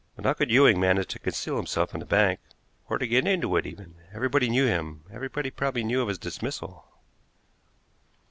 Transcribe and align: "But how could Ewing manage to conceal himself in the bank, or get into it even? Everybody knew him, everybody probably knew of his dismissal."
"But 0.15 0.25
how 0.25 0.33
could 0.33 0.49
Ewing 0.49 0.79
manage 0.79 1.09
to 1.09 1.19
conceal 1.19 1.57
himself 1.57 1.93
in 1.93 1.99
the 1.99 2.07
bank, 2.07 2.39
or 2.89 2.97
get 2.97 3.27
into 3.27 3.55
it 3.55 3.67
even? 3.67 3.97
Everybody 4.15 4.49
knew 4.49 4.65
him, 4.65 5.03
everybody 5.13 5.51
probably 5.51 5.83
knew 5.83 6.01
of 6.01 6.07
his 6.07 6.17
dismissal." 6.17 6.85